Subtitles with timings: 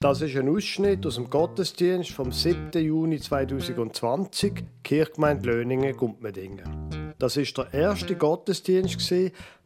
[0.00, 2.70] Das ist ein Ausschnitt aus dem Gottesdienst vom 7.
[2.74, 7.14] Juni 2020, Kirchgemeinde Löningen, Gumpmedingen.
[7.18, 9.12] Das ist der erste Gottesdienst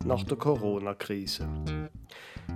[0.06, 1.46] nach der Corona-Krise.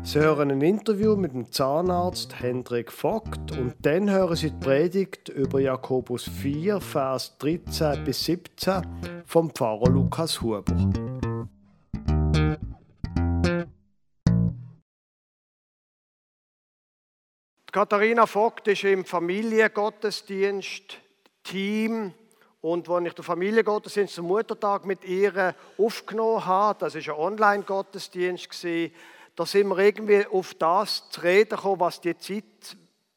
[0.02, 5.28] Sie hören ein Interview mit dem Zahnarzt Hendrik Vogt und dann hören Sie die Predigt
[5.28, 8.86] über Jakobus 4, Vers 13 bis 17
[9.26, 10.64] vom Pfarrer Lukas Huber.
[17.76, 20.96] Katharina Vogt ist im Familiengottesdienst
[21.42, 22.14] Team
[22.62, 28.48] und als ich den Familiengottesdienst zum Muttertag mit ihr aufgenommen habe, das ist ein Online-Gottesdienst
[29.34, 32.44] da sind wir irgendwie auf das zu reden gekommen, was die Zeit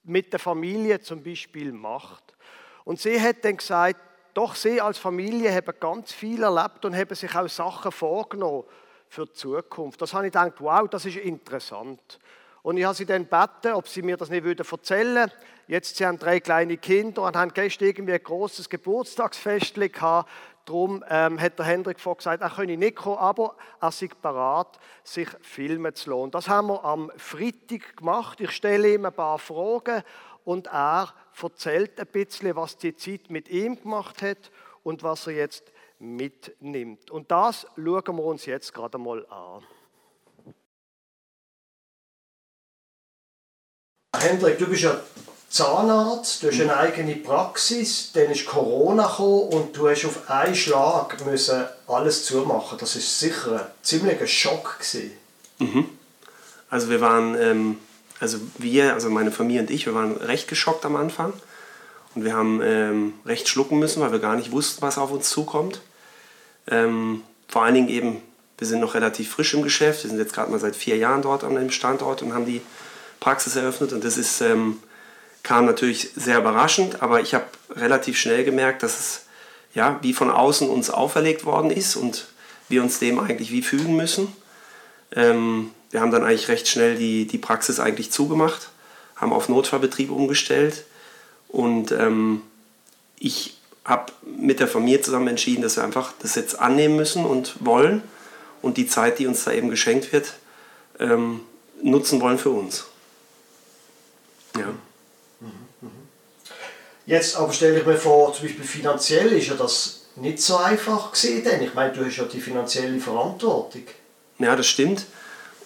[0.03, 2.35] mit der Familie zum Beispiel macht.
[2.83, 4.01] Und sie hat dann gesagt,
[4.33, 8.65] doch sie als Familie haben ganz viel erlebt und haben sich auch Sachen vorgenommen
[9.07, 10.01] für die Zukunft.
[10.01, 12.19] Das habe ich gedacht, wow, das ist interessant.
[12.61, 15.31] Und ich habe sie dann gebeten, ob sie mir das nicht erzählen würden.
[15.67, 20.29] Jetzt sie haben drei kleine Kinder und haben gestern irgendwie ein großes Geburtstagsfest gehabt.
[20.65, 25.27] Darum ähm, hat der Hendrik gesagt, er könne nicht kommen, aber er sei bereit, sich
[25.41, 26.31] filmen zu lassen.
[26.31, 28.39] Das haben wir am Freitag gemacht.
[28.41, 30.03] Ich stelle ihm ein paar Fragen
[30.43, 34.51] und er erzählt ein bisschen, was die Zeit mit ihm gemacht hat
[34.83, 37.09] und was er jetzt mitnimmt.
[37.11, 39.63] Und das schauen wir uns jetzt gerade mal an.
[44.17, 44.99] Hendrik, du bist ja
[45.49, 50.55] Zahnarzt, du hast eine eigene Praxis, dann ist Corona gekommen und du hast auf einen
[50.55, 52.77] Schlag müssen alles zumachen.
[52.79, 55.11] Das ist sicher ein ziemlicher Schock gewesen.
[55.57, 55.85] Mhm.
[56.69, 57.77] Also wir waren, ähm,
[58.19, 61.33] also wir, also meine Familie und ich, wir waren recht geschockt am Anfang
[62.13, 65.29] und wir haben ähm, recht schlucken müssen, weil wir gar nicht wussten, was auf uns
[65.29, 65.81] zukommt.
[66.67, 68.21] Ähm, vor allen Dingen eben,
[68.59, 71.23] wir sind noch relativ frisch im Geschäft, wir sind jetzt gerade mal seit vier Jahren
[71.23, 72.61] dort an dem Standort und haben die
[73.19, 74.79] Praxis eröffnet und das ist, ähm,
[75.43, 79.21] kam natürlich sehr überraschend, aber ich habe relativ schnell gemerkt, dass es
[79.73, 82.27] ja, wie von außen uns auferlegt worden ist und
[82.69, 84.33] wir uns dem eigentlich wie fügen müssen.
[85.15, 88.69] Ähm, wir haben dann eigentlich recht schnell die, die Praxis eigentlich zugemacht,
[89.15, 90.85] haben auf Notfallbetrieb umgestellt
[91.47, 92.41] und ähm,
[93.17, 97.55] ich habe mit der Familie zusammen entschieden, dass wir einfach das jetzt annehmen müssen und
[97.59, 98.03] wollen
[98.61, 100.33] und die Zeit, die uns da eben geschenkt wird,
[100.99, 101.41] ähm,
[101.81, 102.85] nutzen wollen für uns.
[104.57, 104.73] Ja.
[107.05, 111.11] Jetzt aber stelle ich mir vor, zum Beispiel finanziell ist ja das nicht so einfach
[111.11, 113.83] gesehen, denn ich meine, du hast ja die finanzielle Verantwortung.
[114.37, 115.05] Ja, das stimmt.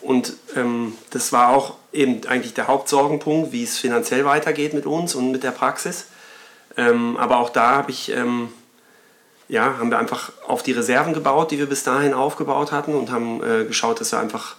[0.01, 5.15] Und ähm, das war auch eben eigentlich der Hauptsorgenpunkt, wie es finanziell weitergeht mit uns
[5.15, 6.05] und mit der Praxis.
[6.75, 8.49] Ähm, aber auch da habe ich, ähm,
[9.47, 13.11] ja, haben wir einfach auf die Reserven gebaut, die wir bis dahin aufgebaut hatten und
[13.11, 14.55] haben äh, geschaut, dass wir einfach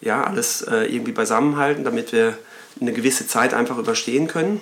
[0.00, 2.38] ja, alles äh, irgendwie beisammenhalten, damit wir
[2.80, 4.60] eine gewisse Zeit einfach überstehen können.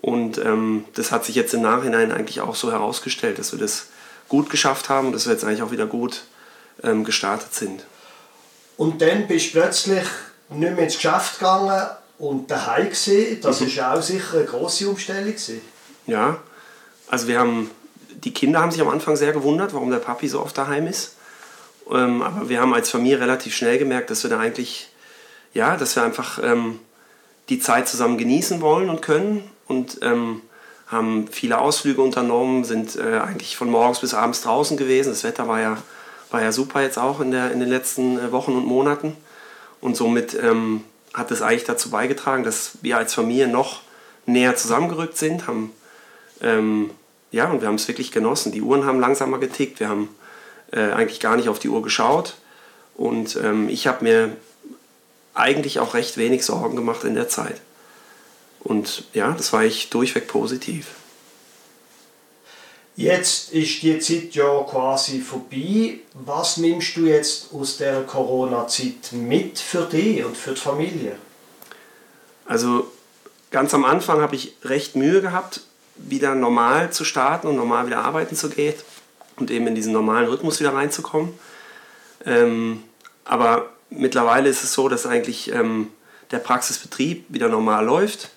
[0.00, 3.86] Und ähm, das hat sich jetzt im Nachhinein eigentlich auch so herausgestellt, dass wir das
[4.28, 6.24] gut geschafft haben und dass wir jetzt eigentlich auch wieder gut
[6.82, 7.84] ähm, gestartet sind.
[8.76, 10.04] Und dann bist du plötzlich
[10.50, 11.88] nicht mehr ins Geschäft gegangen
[12.18, 13.40] und daheim gesehen.
[13.40, 13.66] Das mhm.
[13.68, 15.60] ist auch sicher eine große Umstellung gewesen.
[16.06, 16.38] Ja,
[17.08, 17.70] also wir haben
[18.24, 21.16] die Kinder haben sich am Anfang sehr gewundert, warum der Papi so oft daheim ist.
[21.90, 24.88] Ähm, aber wir haben als Familie relativ schnell gemerkt, dass wir da eigentlich
[25.52, 26.80] ja, dass wir einfach ähm,
[27.48, 30.42] die Zeit zusammen genießen wollen und können und ähm,
[30.86, 35.10] haben viele Ausflüge unternommen, sind äh, eigentlich von morgens bis abends draußen gewesen.
[35.10, 35.78] Das Wetter war ja,
[36.30, 39.16] war ja super jetzt auch in, der, in den letzten äh, Wochen und Monaten.
[39.80, 43.82] Und somit ähm, hat es eigentlich dazu beigetragen, dass wir als Familie noch
[44.26, 45.72] näher zusammengerückt sind, haben
[46.40, 46.90] ähm,
[47.32, 48.52] ja, und wir haben es wirklich genossen.
[48.52, 50.08] Die Uhren haben langsamer getickt, wir haben
[50.72, 52.34] äh, eigentlich gar nicht auf die Uhr geschaut.
[52.94, 54.36] Und ähm, ich habe mir
[55.36, 57.60] eigentlich auch recht wenig Sorgen gemacht in der Zeit.
[58.60, 60.88] Und ja, das war ich durchweg positiv.
[62.96, 66.00] Jetzt ist die Zeit ja quasi vorbei.
[66.14, 71.16] Was nimmst du jetzt aus der Corona-Zeit mit für dich und für die Familie?
[72.46, 72.90] Also
[73.50, 75.60] ganz am Anfang habe ich recht Mühe gehabt,
[75.96, 78.74] wieder normal zu starten und normal wieder arbeiten zu gehen
[79.36, 81.34] und eben in diesen normalen Rhythmus wieder reinzukommen.
[82.24, 82.82] Ähm,
[83.24, 85.88] aber mittlerweile ist es so, dass eigentlich ähm,
[86.30, 88.30] der Praxisbetrieb wieder normal läuft.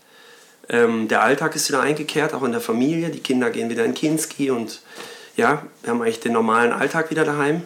[0.69, 3.09] Ähm, der Alltag ist wieder eingekehrt, auch in der Familie.
[3.09, 4.81] Die Kinder gehen wieder in Kinski und
[5.35, 7.63] ja, wir haben eigentlich den normalen Alltag wieder daheim.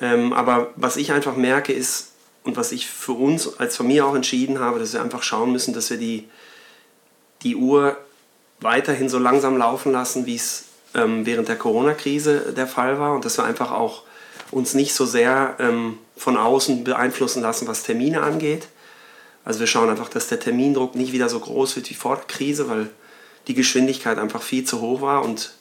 [0.00, 2.10] Ähm, aber was ich einfach merke ist,
[2.42, 5.74] und was ich für uns als Familie auch entschieden habe, dass wir einfach schauen müssen,
[5.74, 6.28] dass wir die,
[7.42, 7.96] die Uhr
[8.60, 10.64] weiterhin so langsam laufen lassen, wie es
[10.94, 14.02] ähm, während der Corona-Krise der Fall war und dass wir einfach auch
[14.50, 18.68] uns nicht so sehr ähm, von außen beeinflussen lassen, was Termine angeht,
[19.44, 22.26] Also wir schauen einfach, dass der Termindruck nicht wieder so groß wird wie vor der
[22.26, 22.90] Krise, weil
[23.46, 25.54] die Geschwindigkeit einfach viel zu hoch war und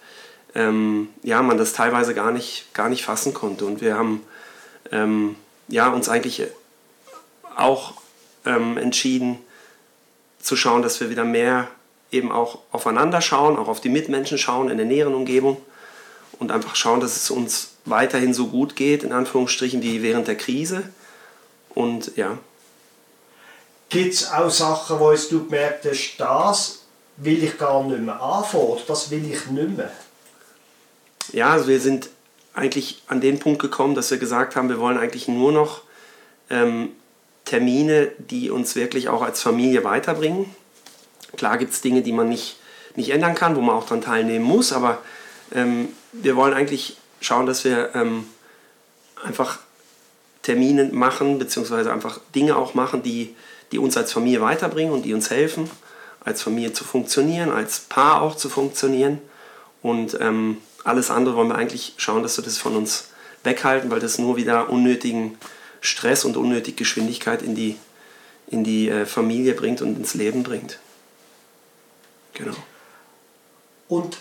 [0.55, 3.65] ähm, ja, man das teilweise gar nicht, gar nicht fassen konnte.
[3.65, 4.23] Und wir haben
[4.91, 5.35] ähm,
[5.67, 6.43] ja, uns eigentlich
[7.55, 7.93] auch
[8.45, 9.37] ähm, entschieden
[10.41, 11.67] zu schauen, dass wir wieder mehr
[12.11, 15.57] eben auch aufeinander schauen, auch auf die Mitmenschen schauen in der näheren Umgebung
[16.39, 20.35] und einfach schauen, dass es uns weiterhin so gut geht, in Anführungsstrichen, wie während der
[20.35, 20.83] Krise.
[21.69, 22.37] Und ja.
[23.89, 26.79] Gibt es auch Sachen, wo du gemerkt hast, das
[27.17, 29.91] will ich gar nicht mehr anfangen das will ich nicht mehr?
[31.33, 32.09] Ja, also wir sind
[32.53, 35.81] eigentlich an den Punkt gekommen, dass wir gesagt haben, wir wollen eigentlich nur noch
[36.49, 36.89] ähm,
[37.45, 40.53] Termine, die uns wirklich auch als Familie weiterbringen.
[41.37, 42.57] Klar gibt es Dinge, die man nicht,
[42.95, 44.99] nicht ändern kann, wo man auch daran teilnehmen muss, aber
[45.53, 48.25] ähm, wir wollen eigentlich schauen, dass wir ähm,
[49.23, 49.59] einfach
[50.41, 53.35] Termine machen, beziehungsweise einfach Dinge auch machen, die,
[53.71, 55.69] die uns als Familie weiterbringen und die uns helfen,
[56.21, 59.19] als Familie zu funktionieren, als Paar auch zu funktionieren.
[59.81, 63.09] Und ähm, alles andere wollen wir eigentlich schauen, dass wir das von uns
[63.43, 65.37] weghalten, weil das nur wieder unnötigen
[65.81, 67.77] Stress und unnötige Geschwindigkeit in die,
[68.47, 70.79] in die äh, Familie bringt und ins Leben bringt.
[72.33, 72.55] Genau.
[73.87, 74.17] Und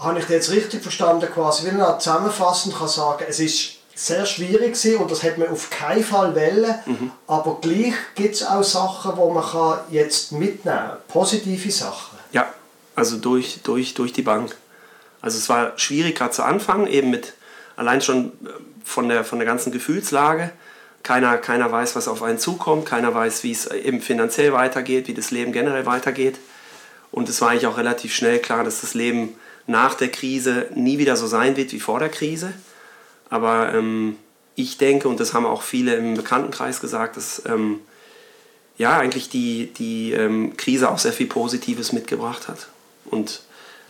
[0.00, 4.24] habe ich das jetzt richtig verstanden, quasi, wenn man zusammenfassend kann sagen, es ist sehr
[4.24, 7.10] schwierig gewesen und das hat man auf keinen Fall wollen, mhm.
[7.26, 12.18] aber gleich gibt es auch Sachen, wo man kann jetzt mitnehmen kann, positive Sachen.
[12.32, 12.52] Ja,
[12.94, 14.56] also durch, durch, durch die Bank.
[15.20, 17.34] Also es war schwierig gerade zu anfangen, eben mit
[17.76, 18.48] allein schon äh,
[18.84, 20.50] von der, von der ganzen Gefühlslage.
[21.02, 25.14] Keiner, keiner weiß, was auf einen zukommt, keiner weiß, wie es eben finanziell weitergeht, wie
[25.14, 26.38] das Leben generell weitergeht.
[27.10, 29.34] Und es war eigentlich auch relativ schnell klar, dass das Leben
[29.66, 32.52] nach der Krise nie wieder so sein wird wie vor der Krise.
[33.28, 34.16] Aber ähm,
[34.56, 37.80] ich denke, und das haben auch viele im Bekanntenkreis gesagt, dass ähm,
[38.76, 42.68] ja eigentlich die, die ähm, Krise auch sehr viel Positives mitgebracht hat.
[43.04, 43.42] Und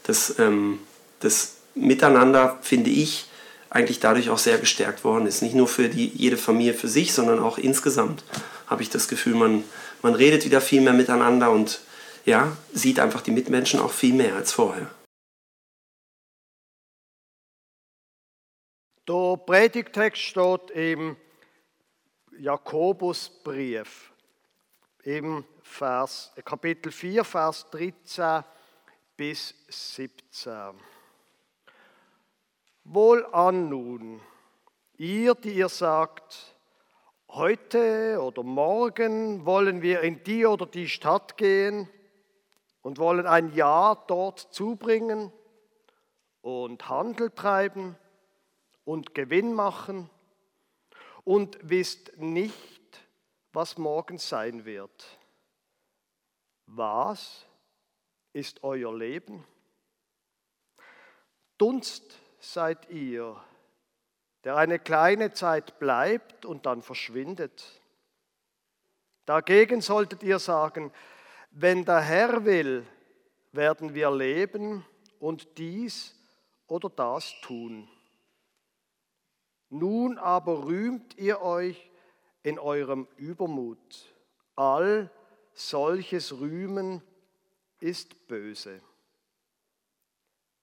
[0.04, 0.78] das, ähm,
[1.20, 3.26] das Miteinander, finde ich,
[3.70, 5.42] eigentlich dadurch auch sehr gestärkt worden ist.
[5.42, 8.24] Nicht nur für die, jede Familie für sich, sondern auch insgesamt
[8.66, 9.64] habe ich das Gefühl, man,
[10.02, 11.80] man redet wieder viel mehr miteinander und
[12.26, 14.90] ja, sieht einfach die Mitmenschen auch viel mehr als vorher.
[19.10, 21.16] Der Predigtext steht im
[22.38, 24.12] Jakobusbrief,
[25.02, 28.44] im Vers, Kapitel 4, Vers 13
[29.16, 30.74] bis 17.
[32.84, 34.20] Wohlan nun,
[34.96, 36.54] ihr, die ihr sagt,
[37.30, 41.88] heute oder morgen wollen wir in die oder die Stadt gehen
[42.82, 45.32] und wollen ein Jahr dort zubringen
[46.42, 47.96] und Handel treiben
[48.90, 50.10] und Gewinn machen
[51.22, 53.00] und wisst nicht,
[53.52, 55.16] was morgen sein wird.
[56.66, 57.46] Was
[58.32, 59.46] ist euer Leben?
[61.56, 63.40] Dunst seid ihr,
[64.42, 67.80] der eine kleine Zeit bleibt und dann verschwindet.
[69.24, 70.92] Dagegen solltet ihr sagen,
[71.52, 72.84] wenn der Herr will,
[73.52, 74.84] werden wir leben
[75.20, 76.16] und dies
[76.66, 77.88] oder das tun.
[79.70, 81.90] Nun aber rühmt ihr euch
[82.42, 83.78] in eurem Übermut.
[84.56, 85.10] All
[85.54, 87.02] solches Rühmen
[87.78, 88.80] ist böse.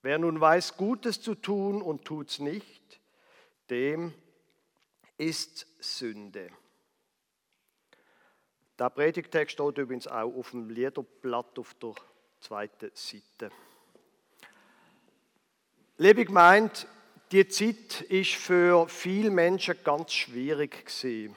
[0.01, 2.99] Wer nun weiß, Gutes zu tun und tut's nicht,
[3.69, 4.13] dem
[5.17, 6.49] ist Sünde.
[8.77, 11.95] Der Predigtext steht übrigens auch auf dem Liederblatt auf der
[12.39, 13.51] zweiten Seite.
[15.97, 16.87] Liebe gemeint,
[17.31, 21.35] die Zeit ist für viele Menschen ganz schwierig gewesen.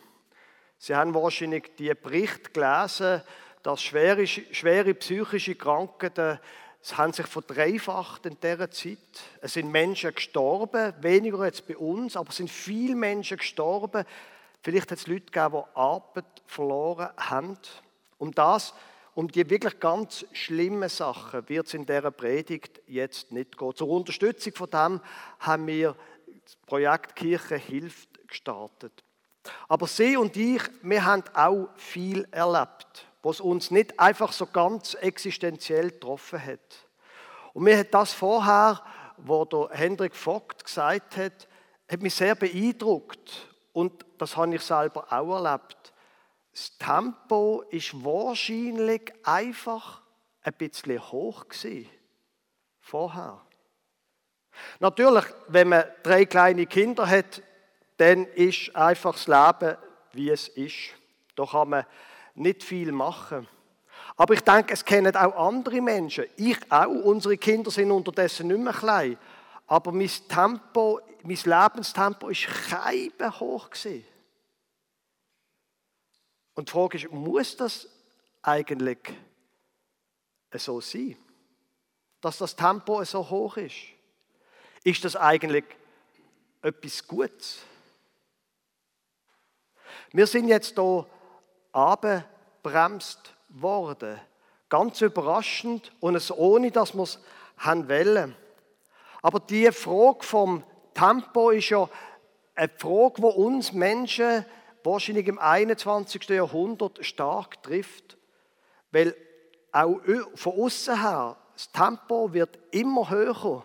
[0.78, 3.22] Sie haben wahrscheinlich die Bericht gelesen,
[3.62, 6.38] dass schwere, schwere psychische Krankheiten
[6.82, 8.98] es haben sich verdreifacht in dieser Zeit.
[9.42, 14.04] Es sind Menschen gestorben, weniger jetzt bei uns, aber es sind viele Menschen gestorben.
[14.62, 17.58] Vielleicht hat es Leute gegeben, die Arbeit verloren haben.
[18.16, 18.74] Um das,
[19.20, 23.74] um die wirklich ganz schlimmen Sachen wird es in dieser Predigt jetzt nicht gehen.
[23.74, 25.00] Zur Unterstützung von dem
[25.40, 25.94] haben wir
[26.44, 29.04] das Projekt Kirche hilft gestartet.
[29.68, 34.94] Aber Sie und ich, wir haben auch viel erlebt was uns nicht einfach so ganz
[34.94, 36.88] existenziell getroffen hat.
[37.52, 38.82] Und mir hat das vorher,
[39.18, 41.48] wo der Hendrik Vogt gesagt hat,
[41.90, 43.46] hat mich sehr beeindruckt.
[43.72, 45.76] Und das habe ich selber auch erlebt.
[46.52, 50.02] Das Tempo ist wahrscheinlich einfach
[50.42, 51.88] ein bisschen hoch gewesen.
[52.80, 53.40] Vorher.
[54.78, 57.42] Natürlich, wenn man drei kleine Kinder hat,
[57.98, 59.76] dann ist einfach das Leben,
[60.12, 60.94] wie es ist.
[61.36, 61.86] Da kann man
[62.34, 63.46] nicht viel machen.
[64.16, 66.24] Aber ich denke, es kennen auch andere Menschen.
[66.36, 66.88] Ich auch.
[66.88, 69.16] Unsere Kinder sind unterdessen nicht mehr klein.
[69.66, 74.04] Aber mein Tempo, mein Lebenstempo war hoch gewesen.
[76.60, 77.88] Und die Frage ist, muss das
[78.42, 78.98] eigentlich
[80.52, 81.16] so sein?
[82.20, 83.76] Dass das Tempo so hoch ist?
[84.84, 85.64] Ist das eigentlich
[86.60, 87.60] etwas Gutes?
[90.12, 91.06] Wir sind jetzt hier
[91.72, 94.20] abgebremst worden.
[94.68, 97.20] Ganz überraschend und es ohne, dass wir es
[97.56, 98.36] haben wollen.
[99.22, 100.62] Aber die Frage vom
[100.92, 101.88] Tempo ist ja
[102.54, 104.44] eine Frage, die uns Menschen
[104.84, 106.28] wahrscheinlich im 21.
[106.28, 108.16] Jahrhundert stark trifft.
[108.92, 109.14] Weil
[109.72, 110.00] auch
[110.34, 113.64] von außen her, das Tempo wird immer höher.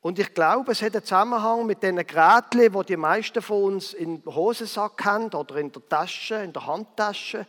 [0.00, 3.92] Und ich glaube, es hat einen Zusammenhang mit den Geräten, die die meisten von uns
[3.94, 7.46] im Hosensack haben oder in der Tasche, in der Handtasche,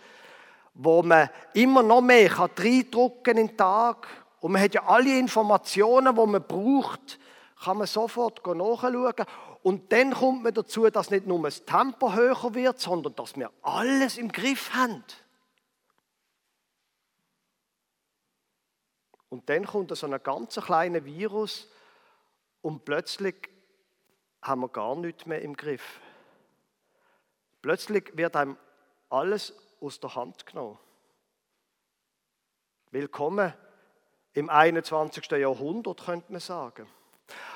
[0.76, 4.08] wo man immer noch mehr reindrücken kann in den Tag.
[4.40, 7.18] Und man hat ja alle Informationen, die man braucht,
[7.64, 9.14] kann man sofort nachschauen.
[9.64, 13.50] Und dann kommt man dazu, dass nicht nur das Tempo höher wird, sondern dass wir
[13.62, 15.04] alles im Griff haben.
[19.30, 21.72] Und dann kommt so ein ganz kleiner Virus
[22.62, 23.50] und plötzlich
[24.42, 26.02] haben wir gar nichts mehr im Griff.
[27.62, 28.58] Plötzlich wird einem
[29.10, 30.78] alles aus der Hand genommen.
[32.92, 33.54] Willkommen
[34.34, 35.32] im 21.
[35.32, 36.86] Jahrhundert, könnte man sagen.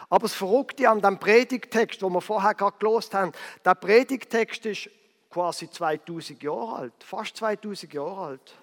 [0.09, 3.33] Aber das Verrückte an dem Predigtext, wo wir vorher gerade gelost haben,
[3.65, 4.89] der Predigtext ist
[5.29, 8.55] quasi 2000 Jahre alt, fast 2000 Jahre alt.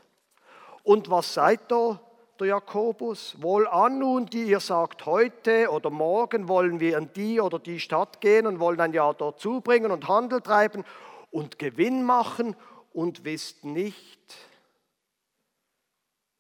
[0.83, 2.01] Und was sagt da
[2.41, 3.41] der Jakobus?
[3.41, 7.81] Wohl an nun, die ihr sagt, heute oder morgen wollen wir in die oder die
[7.81, 10.85] Stadt gehen und wollen ein Jahr dort zubringen und Handel treiben
[11.31, 12.57] und Gewinn machen
[12.93, 14.35] und wisst nicht,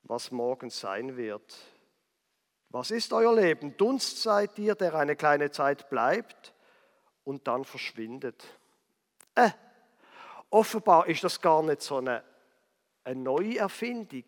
[0.02, 1.56] was morgen sein wird.
[2.74, 3.76] Was ist euer Leben?
[3.76, 6.52] Dunst seid ihr, der eine kleine Zeit bleibt
[7.22, 8.44] und dann verschwindet.
[9.36, 9.50] Äh,
[10.50, 12.24] offenbar ist das gar nicht so eine,
[13.04, 14.24] eine neue Erfindung.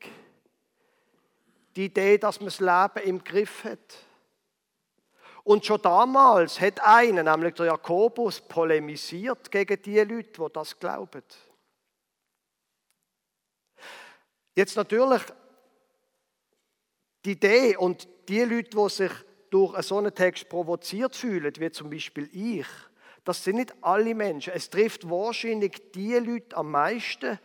[1.75, 3.97] Die Idee, dass man das Leben im Griff hat.
[5.43, 11.25] Und schon damals hat einer, nämlich der Jakobus, polemisiert gegen die Leute, die das glauben.
[14.55, 15.23] Jetzt natürlich
[17.25, 19.13] die Idee und die Leute, die sich
[19.51, 22.67] durch so einen Text provoziert fühlen, wie zum Beispiel ich,
[23.25, 24.53] das sind nicht alle Menschen.
[24.55, 27.39] Es trifft wahrscheinlich die Leute am meisten,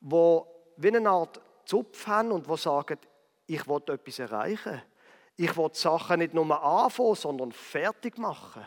[0.00, 0.40] die
[0.76, 2.98] wie eine Art Zupf haben und die sagen,
[3.46, 4.82] ich will etwas erreichen.
[5.36, 8.66] Ich will Sachen nicht nur anfangen, sondern fertig machen.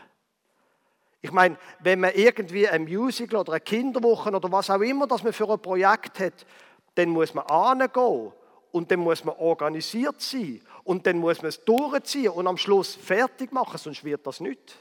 [1.22, 5.22] Ich meine, wenn man irgendwie ein Musical oder eine Kinderwoche oder was auch immer, das
[5.22, 6.46] man für ein Projekt hat,
[6.94, 8.32] dann muss man angehen
[8.72, 12.94] und dann muss man organisiert sein und dann muss man es durchziehen und am Schluss
[12.94, 14.78] fertig machen, sonst wird das nicht.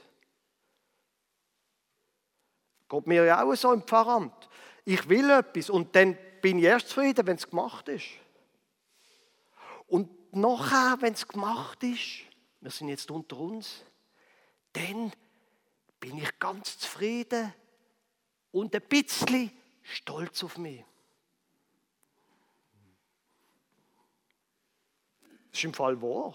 [2.90, 4.50] Geht mir ja auch so im Pfarramt.
[4.86, 8.06] Ich will etwas und dann bin ich erst zufrieden, wenn es gemacht ist.
[9.88, 12.24] Und nachher, wenn es gemacht ist,
[12.60, 13.84] wir sind jetzt unter uns,
[14.74, 15.12] dann
[16.00, 17.54] bin ich ganz zufrieden
[18.52, 19.52] und ein bisschen
[19.84, 20.84] stolz auf mich.
[25.54, 26.34] Das ist im Fall wahr.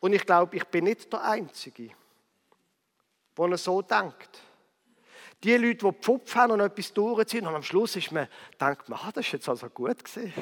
[0.00, 1.90] Und ich glaube, ich bin nicht der Einzige,
[3.36, 4.40] der so denkt.
[5.44, 8.26] Die Leute, die Pfupf haben und etwas durchziehen und am Schluss ist man,
[8.58, 10.32] denkt man, ah, das ist jetzt also gut gesehen.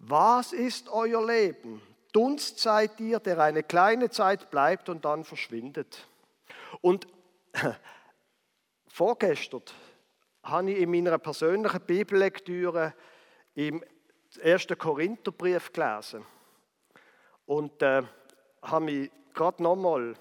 [0.00, 1.80] Was ist euer Leben?
[2.10, 6.08] Dunst seid ihr, der eine kleine Zeit bleibt und dann verschwindet.
[6.80, 7.06] Und
[8.94, 9.62] Vorgestern
[10.42, 12.92] habe ich in meiner persönlichen Bibellektüre
[13.54, 13.82] im
[14.44, 14.66] 1.
[14.76, 16.26] Korintherbrief gelesen
[17.46, 18.02] und äh,
[18.60, 20.12] habe mich gerade nochmal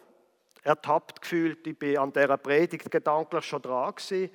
[0.63, 1.67] ertappt gefühlt.
[1.67, 4.31] Ich bin an dieser Predigt gedanklich schon dran gewesen.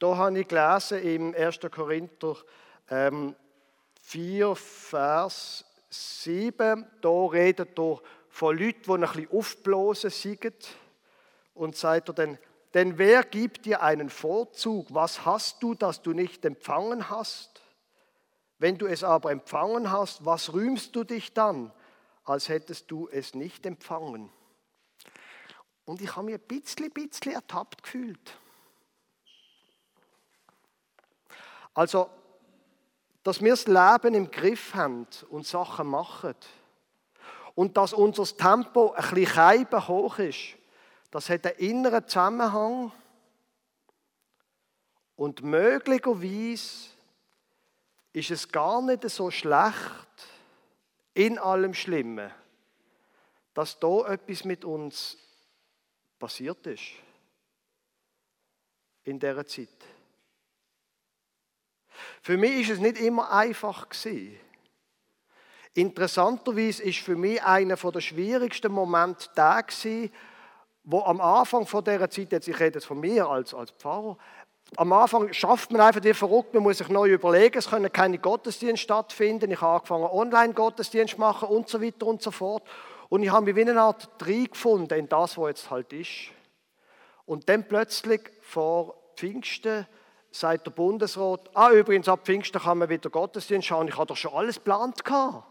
[0.00, 1.60] Da habe ich gelesen im 1.
[1.70, 2.34] Korinther
[2.90, 3.36] ähm,
[4.02, 6.84] 4, Vers 7.
[7.00, 10.76] Da redet er von Leuten, die ein bisschen aufblasen sind
[11.54, 12.38] und sagt er dann,
[12.74, 14.92] denn wer gibt dir einen Vorzug?
[14.92, 17.62] Was hast du, das du nicht empfangen hast?
[18.58, 21.72] Wenn du es aber empfangen hast, was rühmst du dich dann,
[22.24, 24.30] als hättest du es nicht empfangen?
[25.84, 28.36] Und ich habe mich ein bisschen, bisschen ertappt gefühlt.
[31.72, 32.10] Also,
[33.22, 36.34] dass wir das Leben im Griff haben und Sachen machen
[37.54, 40.57] und dass unser Tempo ein bisschen hoch ist,
[41.10, 42.92] das hat einen inneren Zusammenhang
[45.16, 46.90] und möglicherweise
[48.12, 50.08] ist es gar nicht so schlecht,
[51.14, 52.30] in allem Schlimmen,
[53.52, 55.18] dass da etwas mit uns
[56.16, 56.92] passiert ist.
[59.02, 59.68] In dieser Zeit.
[62.22, 64.38] Für mich ist es nicht immer einfach gewesen.
[65.74, 70.12] Interessanterweise ist für mich einer der schwierigsten Momente der gewesen,
[70.90, 74.16] wo am Anfang von dieser Zeit, jetzt ich rede jetzt von mir als, als Pfarrer,
[74.76, 78.18] am Anfang schafft man einfach die verrückt, man muss sich neu überlegen, es können keine
[78.18, 79.50] Gottesdienste stattfinden.
[79.50, 82.62] Ich habe angefangen, Online-Gottesdienst zu machen und so weiter und so fort.
[83.10, 86.30] Und ich habe mich wie eine Art gefunden in das, was jetzt halt ist.
[87.26, 89.86] Und dann plötzlich vor Pfingsten
[90.30, 94.16] sagt der Bundesrat, ah übrigens ab Pfingsten kann man wieder Gottesdienst schauen, ich habe doch
[94.16, 95.44] schon alles geplant gehabt.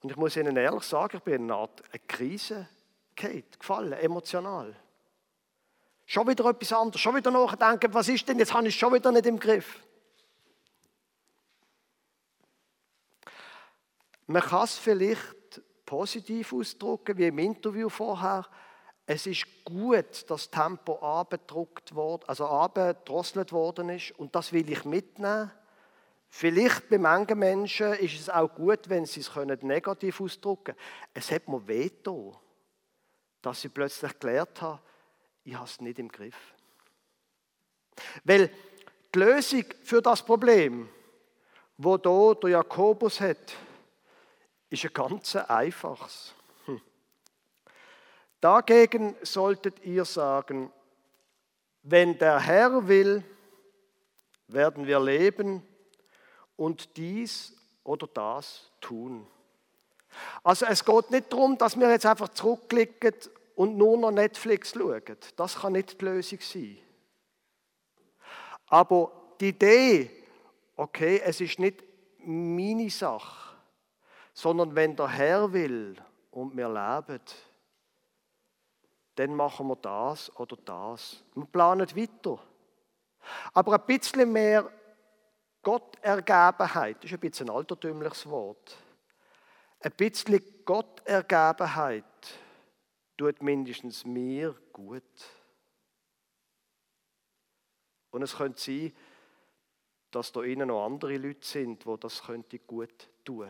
[0.00, 2.68] Und ich muss Ihnen ehrlich sagen, ich bin in eine Art eine Krise
[3.14, 4.74] gefallen, emotional.
[6.06, 8.92] Schon wieder etwas anderes, schon wieder nachdenken, was ist denn, jetzt habe ich es schon
[8.92, 9.82] wieder nicht im Griff.
[14.26, 18.46] Man kann es vielleicht positiv ausdrücken, wie im Interview vorher.
[19.04, 24.84] Es ist gut, dass Tempo abgedruckt worden, also abgedrosselt worden ist und das will ich
[24.84, 25.50] mitnehmen.
[26.28, 29.30] Vielleicht bei manchen Menschen ist es auch gut, wenn sie es
[29.62, 30.78] negativ ausdrücken können.
[31.12, 32.34] Es hat mir wehgetan,
[33.42, 34.80] dass ich plötzlich gelernt habe,
[35.44, 36.36] ich habe es nicht im Griff.
[38.24, 38.50] Weil
[39.14, 40.88] die Lösung für das Problem,
[41.76, 43.54] wo da der Jakobus hat,
[44.70, 46.34] ist ein ganz einfaches.
[46.66, 46.80] Hm.
[48.40, 50.72] Dagegen solltet ihr sagen,
[51.82, 53.24] wenn der Herr will,
[54.46, 55.66] werden wir leben
[56.56, 59.26] und dies oder das tun.
[60.42, 63.14] Also es geht nicht darum, dass wir jetzt einfach zurückblicken
[63.54, 65.02] und nur noch Netflix schauen.
[65.36, 66.78] Das kann nicht die Lösung sein.
[68.66, 70.10] Aber die Idee,
[70.76, 71.84] okay, es ist nicht
[72.24, 73.56] meine Sache,
[74.32, 75.96] sondern wenn der Herr will
[76.30, 77.20] und wir leben,
[79.16, 81.22] dann machen wir das oder das.
[81.34, 82.38] Wir planen weiter.
[83.52, 84.70] Aber ein bisschen mehr
[85.62, 88.76] Gottergebenheit, ist ein bisschen ein altertümliches Wort.
[89.80, 92.04] Ein bisschen Gottergebenheit
[93.16, 95.02] tut mindestens mir gut.
[98.10, 98.92] Und es könnte sein,
[100.10, 103.48] dass da innen noch andere Leute sind, wo das könnte gut tun.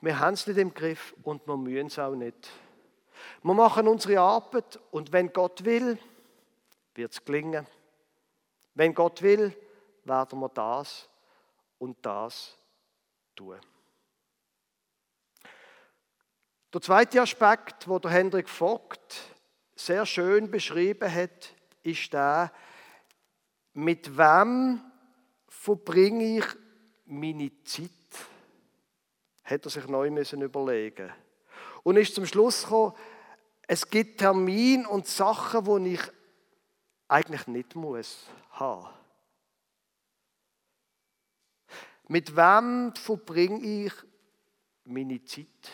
[0.00, 2.50] Wir haben es nicht im Griff und wir müssen es auch nicht.
[3.42, 5.98] Wir machen unsere Arbeit und wenn Gott will,
[6.94, 7.66] wird es gelingen.
[8.74, 9.56] Wenn Gott will,
[10.04, 11.08] werden wir das
[11.78, 12.56] und das
[13.34, 13.58] tun.
[16.76, 19.16] Der zweite Aspekt, wo der Hendrik Vogt
[19.76, 22.52] sehr schön beschrieben hat, ist der,
[23.72, 24.82] mit wem
[25.48, 26.44] verbringe ich
[27.06, 27.88] meine Zeit?
[29.42, 31.10] Hat er sich neu müssen überlegen.
[31.82, 32.92] Und ist zum Schluss gekommen,
[33.66, 36.02] es gibt Termine und Sachen, die ich
[37.08, 38.92] eigentlich nicht muss haben.
[42.08, 43.94] Mit wem verbringe ich
[44.84, 45.72] meine Zeit?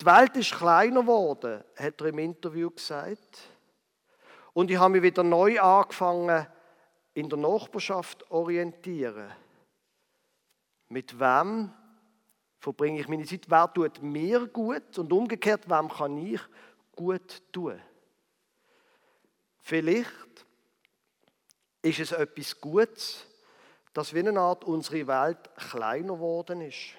[0.00, 3.38] Die Welt ist kleiner geworden, hat er im Interview gesagt.
[4.54, 6.46] Und ich habe mich wieder neu angefangen,
[7.12, 9.30] in der Nachbarschaft orientieren.
[10.88, 11.70] Mit wem
[12.60, 13.50] verbringe ich meine Zeit?
[13.50, 14.98] Wer tut mir gut?
[14.98, 16.40] Und umgekehrt, wem kann ich
[16.96, 17.78] gut tun?
[19.58, 20.46] Vielleicht
[21.82, 23.26] ist es etwas Gutes,
[23.92, 26.94] dass wie eine Art unsere Welt kleiner geworden ist.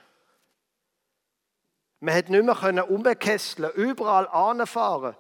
[2.02, 5.16] Man hat nicht mehr umkesseln, überall anfahren.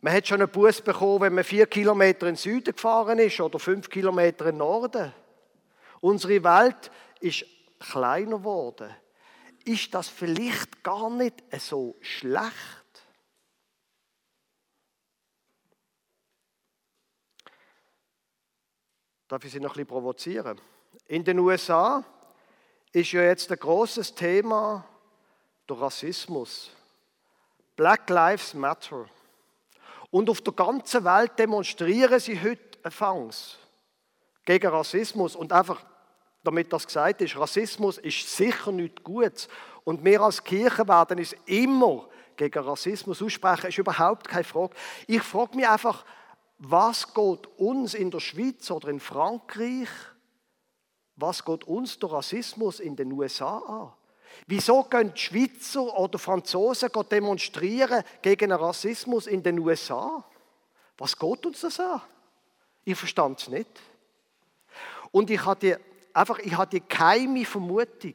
[0.00, 3.38] Man hat schon einen Bus bekommen, wenn man vier Kilometer in den Süden gefahren ist
[3.40, 5.12] oder fünf Kilometer in den Norden.
[6.00, 7.44] Unsere Welt ist
[7.78, 8.90] kleiner geworden.
[9.66, 12.54] Ist das vielleicht gar nicht so schlecht?
[19.28, 20.58] Darf ich Sie noch ein bisschen provozieren?
[21.06, 22.02] In den USA
[22.92, 24.86] ist ja jetzt ein großes Thema
[25.68, 26.70] der Rassismus.
[27.76, 29.06] Black Lives Matter.
[30.10, 33.58] Und auf der ganzen Welt demonstrieren sie heute Fangs
[34.44, 35.36] gegen Rassismus.
[35.36, 35.84] Und einfach,
[36.42, 39.48] damit das gesagt ist, Rassismus ist sicher nicht gut.
[39.84, 44.74] Und wir als Kirche werden es immer gegen Rassismus aussprechen, ist überhaupt keine Frage.
[45.06, 46.04] Ich frage mich einfach,
[46.58, 49.88] was geht uns in der Schweiz oder in Frankreich
[51.16, 53.92] was geht uns der Rassismus in den USA an?
[54.46, 60.24] Wieso gehen die Schweizer oder Franzosen demonstrieren gegen den Rassismus in den USA?
[60.98, 62.02] Was geht uns das an?
[62.84, 63.70] Ich verstand es nicht.
[65.10, 65.80] Und ich hatte
[66.12, 68.14] einfach, ich hatte keine Vermutung,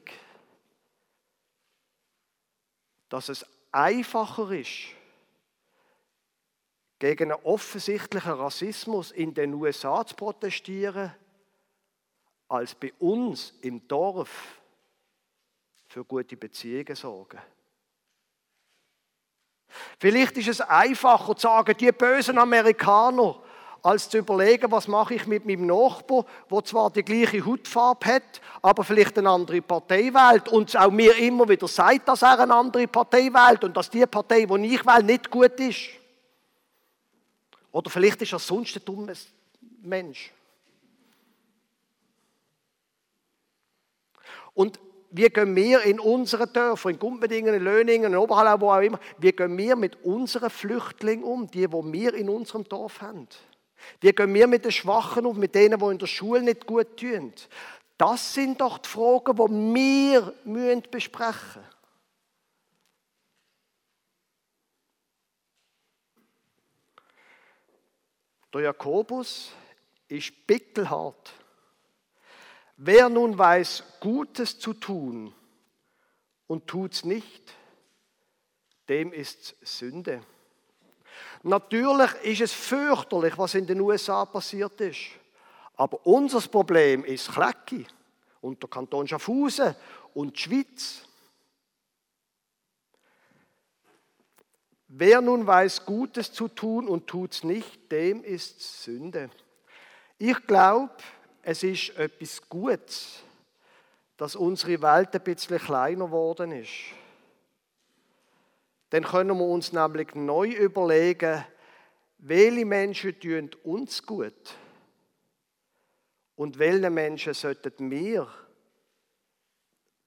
[3.10, 4.96] dass es einfacher ist,
[7.00, 11.14] gegen einen offensichtlichen Rassismus in den USA zu protestieren,
[12.48, 14.61] als bei uns im Dorf
[15.92, 17.38] für gute Beziehungen sorgen.
[20.00, 23.42] Vielleicht ist es einfacher zu sagen, die bösen Amerikaner,
[23.84, 28.42] als zu überlegen, was mache ich mit meinem Nachbar, wo zwar die gleiche Hautfarbe hat,
[28.62, 32.56] aber vielleicht eine andere Partei wählt und auch mir immer wieder sagt, dass er eine
[32.56, 35.90] andere Partei wählt und dass die Partei, die ich wähle, nicht gut ist.
[37.74, 39.14] Oder vielleicht ist er sonst ein dummer
[39.82, 40.32] Mensch.
[44.54, 44.80] Und
[45.12, 49.00] wie gehen wir in unseren Dörfern, in Gumpendingen, in Löningen, in Oberhallau, wo auch immer,
[49.18, 53.28] wie gehen wir mit unseren Flüchtlingen um, die, die wir in unserem Dorf haben?
[54.00, 56.98] Wie gehen wir mit den Schwachen um, mit denen, die in der Schule nicht gut
[56.98, 57.34] tun?
[57.98, 61.82] Das sind doch die Fragen, die wir besprechen müssen.
[68.54, 69.52] Der Jakobus
[70.10, 71.32] ist bittelhart.
[72.84, 75.32] Wer nun weiß, Gutes zu tun
[76.48, 77.54] und tut's nicht,
[78.90, 80.24] dem ist Sünde.
[81.44, 85.12] Natürlich ist es fürchterlich, was in den USA passiert ist.
[85.76, 87.86] Aber unser Problem ist Klecki
[88.42, 89.76] und der Kanton Schaffhausen
[90.16, 91.06] und die Schweiz.
[94.88, 99.30] Wer nun weiß, Gutes zu tun und tut's nicht, dem ist Sünde.
[100.18, 100.96] Ich glaube,
[101.44, 103.24] es ist etwas Gutes,
[104.18, 106.72] dass unsere Welt ein bisschen kleiner geworden ist.
[108.92, 111.46] Dann können wir uns nämlich neu überlegen,
[112.18, 114.56] welche Menschen tun uns gut
[116.36, 118.28] und welche Menschen sollten wir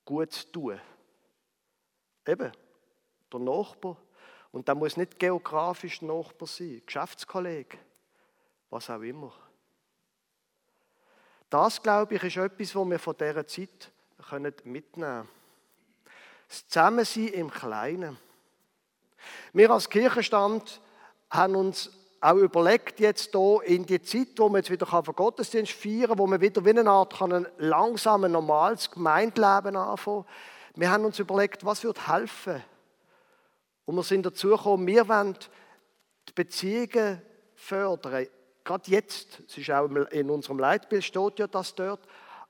[0.04, 0.80] gut tun.
[2.26, 2.52] Eben,
[3.32, 3.96] der Nachbar,
[4.52, 7.78] und da muss nicht geografisch Nachbar sein, Geschäftskollege,
[8.70, 9.32] was auch immer.
[11.54, 13.92] Das, glaube ich, ist etwas, was wir von dieser Zeit
[14.64, 15.28] mitnehmen können.
[16.48, 18.18] Das Zusammensein im Kleinen.
[19.52, 20.80] Wir als Kirchenstand
[21.30, 25.70] haben uns auch überlegt, jetzt hier in die Zeit, wo wir jetzt wieder den Gottesdienst
[25.70, 30.24] feiern kann, wo wir wieder wie eine Art ein langsames, normales Gemeindeleben anfangen
[30.74, 32.64] Wir haben uns überlegt, was wird helfen
[33.84, 35.38] und wir sind dazu gekommen, wir wollen
[36.28, 37.22] die Beziehungen
[37.54, 38.26] fördern.
[38.64, 42.00] Gerade jetzt, es ist auch in unserem Leitbild, steht ja das dort.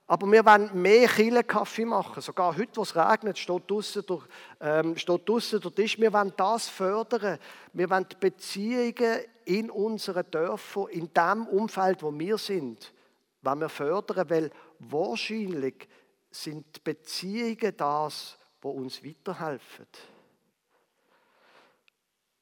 [0.07, 2.21] Aber wir wollen mehr Kaffee machen.
[2.21, 4.19] Sogar heute, wo es regnet, steht draußen, der,
[4.61, 5.99] ähm, steht draußen der Tisch.
[5.99, 7.39] Wir wollen das fördern.
[7.73, 12.93] Wir wollen die Beziehungen in unseren Dörfern, in dem Umfeld, wo wir sind,
[13.41, 15.89] wollen wir fördern, weil wahrscheinlich
[16.31, 19.87] sind die Beziehungen das, wo uns weiterhelfen.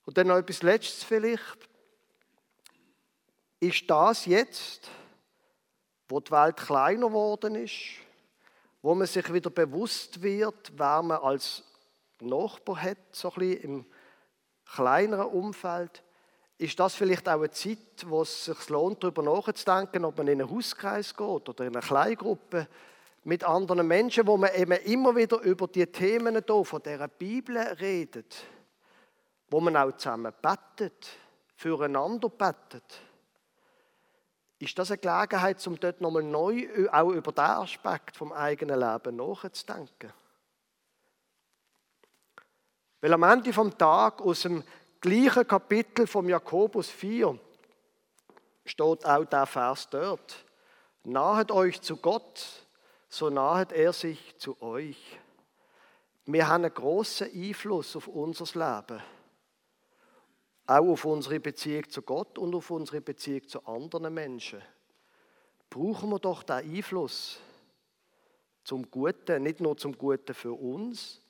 [0.04, 1.71] Und dann noch etwas Letztes vielleicht.
[3.62, 4.90] Ist das jetzt,
[6.08, 7.74] wo die Welt kleiner geworden ist,
[8.82, 11.62] wo man sich wieder bewusst wird, wer man als
[12.20, 13.86] Nachbar hat, so ein bisschen im
[14.66, 16.02] kleineren Umfeld,
[16.58, 20.40] ist das vielleicht auch eine Zeit, wo es sich lohnt, darüber nachzudenken, ob man in
[20.40, 22.66] einen Hauskreis geht oder in eine Kleingruppe
[23.22, 27.58] mit anderen Menschen, wo man eben immer wieder über die Themen hier von der Bibel
[27.58, 28.44] redet
[29.52, 31.10] wo man auch zusammen bettet,
[31.54, 33.02] füreinander bettet,
[34.62, 39.16] ist das eine Gelegenheit, um dort nochmal neu auch über diesen Aspekt vom eigenen Leben
[39.16, 40.12] nachzudenken.
[43.00, 44.62] Weil am Ende vom Tag aus dem
[45.00, 47.36] gleichen Kapitel vom Jakobus 4
[48.64, 50.44] steht auch der Vers dort.
[51.02, 52.64] Nahet euch zu Gott,
[53.08, 55.18] so nahet er sich zu euch.
[56.26, 59.02] Wir haben einen großen Einfluss auf unser Leben.
[60.66, 64.62] Auch auf unsere Beziehung zu Gott und auf unsere Beziehung zu anderen Menschen.
[65.68, 67.40] Brauchen wir doch den Einfluss
[68.64, 71.20] zum Guten, nicht nur zum Guten für uns,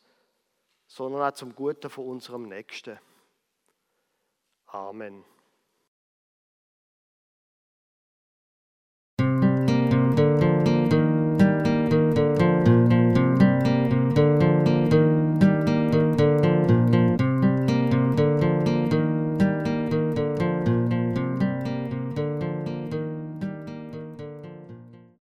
[0.87, 2.99] sondern auch zum Guten für unserem Nächsten.
[4.67, 5.25] Amen.